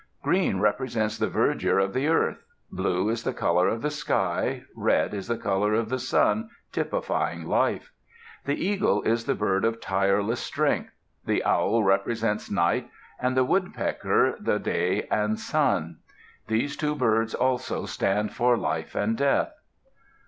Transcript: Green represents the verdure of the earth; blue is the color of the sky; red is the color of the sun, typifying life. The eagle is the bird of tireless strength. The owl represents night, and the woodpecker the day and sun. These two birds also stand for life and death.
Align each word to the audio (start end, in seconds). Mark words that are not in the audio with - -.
Green 0.23 0.59
represents 0.59 1.19
the 1.19 1.27
verdure 1.29 1.77
of 1.77 1.93
the 1.93 2.07
earth; 2.07 2.43
blue 2.71 3.07
is 3.09 3.21
the 3.21 3.35
color 3.35 3.67
of 3.67 3.83
the 3.83 3.91
sky; 3.91 4.63
red 4.75 5.13
is 5.13 5.27
the 5.27 5.37
color 5.37 5.75
of 5.75 5.89
the 5.89 5.99
sun, 5.99 6.49
typifying 6.71 7.45
life. 7.45 7.91
The 8.45 8.55
eagle 8.55 9.03
is 9.03 9.25
the 9.25 9.35
bird 9.35 9.63
of 9.63 9.79
tireless 9.79 10.39
strength. 10.39 10.91
The 11.23 11.43
owl 11.43 11.83
represents 11.83 12.49
night, 12.49 12.89
and 13.19 13.37
the 13.37 13.43
woodpecker 13.45 14.37
the 14.39 14.57
day 14.57 15.03
and 15.11 15.39
sun. 15.39 15.99
These 16.47 16.77
two 16.77 16.95
birds 16.95 17.35
also 17.35 17.85
stand 17.85 18.33
for 18.33 18.57
life 18.57 18.95
and 18.95 19.15
death. 19.15 19.53